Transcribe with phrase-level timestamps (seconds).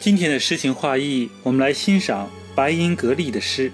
[0.00, 3.72] 今天的诗情画意，我们来欣赏白银格丽的诗。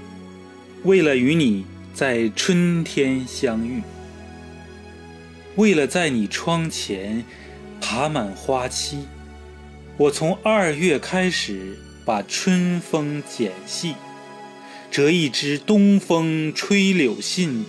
[0.83, 3.83] 为了与你在春天相遇，
[5.57, 7.23] 为了在你窗前
[7.79, 9.01] 爬满花期，
[9.98, 13.95] 我从二月开始把春风剪细，
[14.91, 17.66] 折一支东风吹柳信，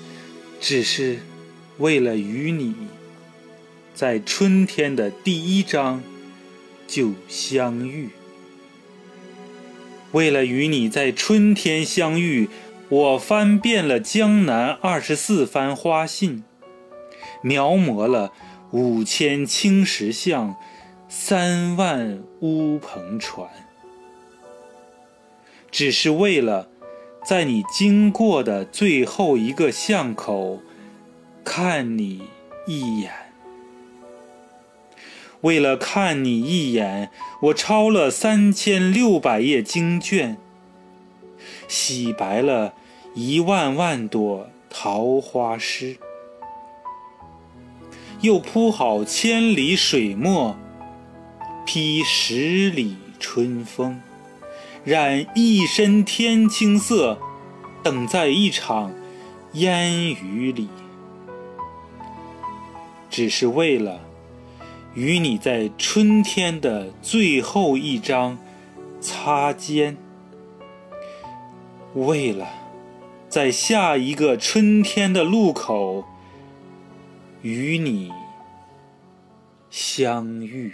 [0.61, 1.19] 只是
[1.79, 2.74] 为了与你
[3.93, 6.01] 在春天的第一章
[6.87, 8.11] 就相遇。
[10.15, 12.47] 为了与你在春天相遇，
[12.87, 16.46] 我翻遍了江南二十四番花信，
[17.41, 18.32] 描摹了
[18.71, 20.55] 五千青石巷，
[21.10, 23.50] 三万乌篷船，
[25.69, 26.69] 只是为了
[27.25, 30.61] 在你经过的最后一个巷口
[31.43, 32.22] 看你
[32.66, 33.25] 一眼。
[35.45, 40.37] 为了看你一眼，我抄了三千六百页经卷，
[41.67, 42.73] 洗白了
[43.13, 45.97] 一万万朵桃花诗，
[48.21, 50.57] 又铺好千里水墨，
[51.63, 54.02] 披十里春风，
[54.83, 57.19] 染一身天青色，
[57.83, 58.91] 等在一场
[59.53, 60.67] 烟雨里，
[63.11, 64.02] 只是为了。
[64.95, 68.38] 与你在春天的最后一张
[69.02, 69.97] 擦肩，
[71.93, 72.47] 为了
[73.27, 76.05] 在下一个春天的路口
[77.41, 78.09] 与你
[79.69, 80.73] 相遇。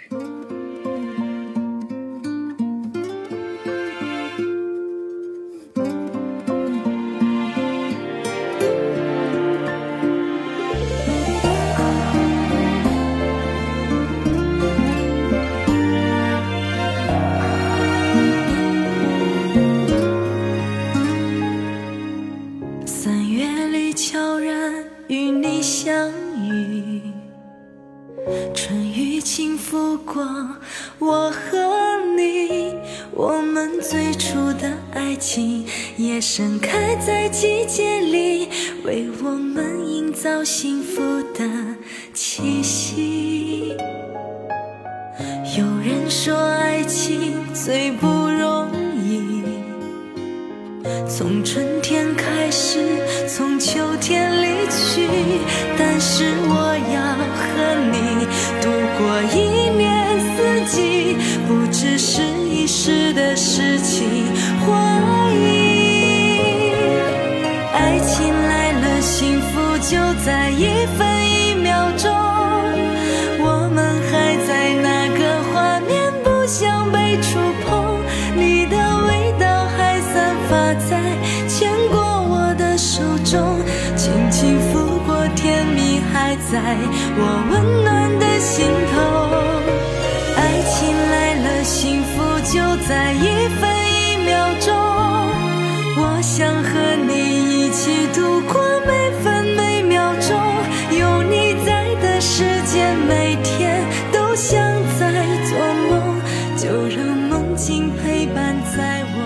[29.92, 30.26] 轻拂过
[31.00, 32.74] 我和你，
[33.12, 35.66] 我们最初的爱情
[35.98, 38.48] 也盛开在季节里，
[38.86, 41.02] 为我们营造幸福
[41.34, 41.46] 的
[42.14, 43.76] 气息。
[45.58, 49.44] 有人说爱情最不容易，
[51.06, 52.80] 从春天开始，
[53.28, 55.06] 从秋天离去，
[55.78, 57.02] 但是我要
[57.36, 58.02] 和你。
[62.84, 64.26] 时的诗情
[64.66, 66.72] 画意。
[67.76, 70.66] 爱情来了，幸福就在一
[70.98, 72.10] 分一秒钟。
[73.40, 75.22] 我们还在那个
[75.54, 77.38] 画面，不想被触
[77.70, 78.02] 碰。
[78.36, 78.76] 你的
[79.06, 79.46] 味道
[79.78, 80.98] 还散发在
[81.48, 83.60] 牵过我的手中，
[83.96, 86.58] 轻轻拂过，甜蜜还在
[87.16, 87.22] 我
[87.52, 88.66] 温暖的心。
[92.52, 94.76] 就在一分一秒钟，
[95.96, 100.38] 我想和你一起度过每分每秒钟。
[101.00, 104.60] 有你在的世界，每天都像
[105.00, 105.58] 在做
[105.90, 106.20] 梦。
[106.58, 109.18] 就让梦境陪伴在我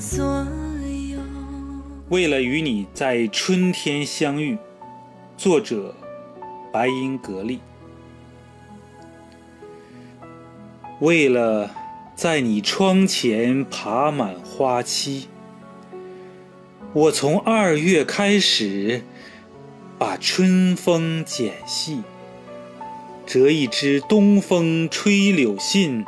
[0.00, 0.24] 左
[1.12, 1.20] 右。
[2.08, 4.56] 为了与你在春天相遇，
[5.36, 5.94] 作者
[6.72, 7.60] 白银格丽。
[11.00, 11.70] 为了。
[12.18, 15.28] 在你窗前爬满花期，
[16.92, 19.04] 我从二月开始
[19.96, 22.02] 把春风剪细，
[23.24, 26.04] 折一支东风吹柳信，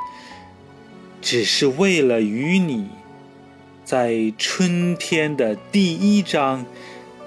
[1.22, 2.88] 只是为了与你
[3.84, 6.66] 在春天的第一章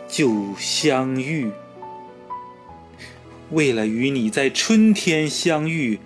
[0.09, 1.49] 就相遇，
[3.51, 6.01] 为了与你在春天相遇。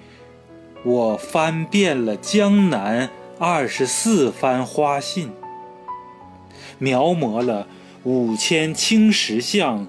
[0.88, 5.34] 我翻遍了江南二十四番花信，
[6.78, 7.68] 描摹了
[8.04, 9.86] 五千青石巷，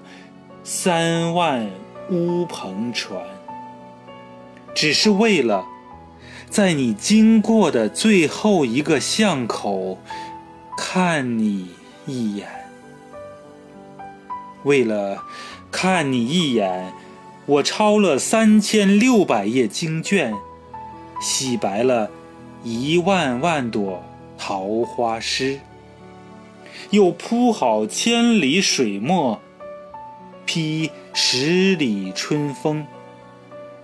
[0.61, 1.71] 三万
[2.09, 3.17] 乌篷船，
[4.75, 5.65] 只是为了
[6.49, 9.99] 在你经过的最后一个巷口
[10.77, 11.69] 看你
[12.07, 12.49] 一眼。
[14.63, 15.23] 为了
[15.71, 16.91] 看你一眼，
[17.45, 20.33] 我抄了三千六百页经卷。
[21.19, 22.09] 洗白了
[22.63, 24.03] 一万万朵
[24.37, 25.59] 桃花诗，
[26.89, 29.39] 又铺好千里水墨，
[30.45, 32.85] 披十里春风，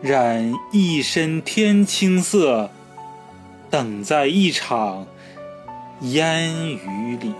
[0.01, 2.69] 染一身天青色，
[3.69, 5.05] 等在一场
[6.01, 7.33] 烟雨里，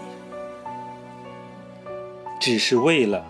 [2.39, 3.25] 只是为了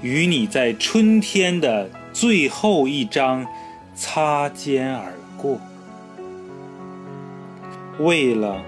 [0.00, 3.46] 与你在春天的最后一章
[3.94, 5.60] 擦肩而过，
[7.98, 8.62] 为了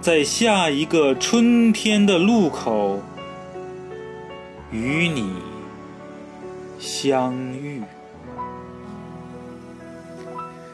[0.00, 3.00] 在下一个春天的路口
[4.70, 5.34] 与你
[6.78, 7.82] 相遇。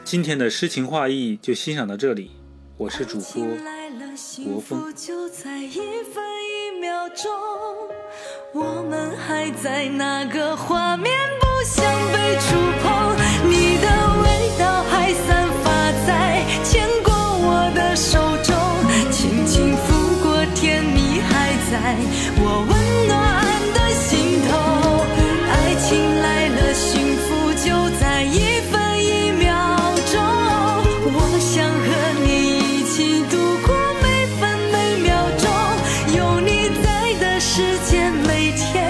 [0.03, 2.31] 今天的诗情画意就欣赏到这里，
[2.77, 3.45] 我是主播
[4.45, 4.93] 国风。
[4.95, 7.31] 就在一分一秒钟，
[8.53, 12.35] 我们还在那个画面，不想被
[38.11, 38.82] 每天